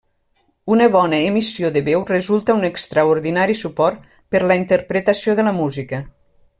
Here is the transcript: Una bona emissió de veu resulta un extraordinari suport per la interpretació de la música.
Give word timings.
Una 0.75 0.85
bona 0.95 1.19
emissió 1.25 1.69
de 1.75 1.83
veu 1.91 2.01
resulta 2.11 2.57
un 2.61 2.67
extraordinari 2.71 3.59
suport 3.63 4.11
per 4.35 4.45
la 4.53 4.61
interpretació 4.65 5.41
de 5.43 5.51
la 5.51 5.57
música. 5.63 6.03